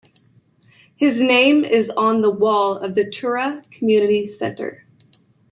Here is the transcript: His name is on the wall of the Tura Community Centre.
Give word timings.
His 0.95 1.21
name 1.21 1.63
is 1.63 1.91
on 1.91 2.21
the 2.21 2.31
wall 2.31 2.75
of 2.75 2.95
the 2.95 3.07
Tura 3.07 3.61
Community 3.69 4.25
Centre. 4.25 4.83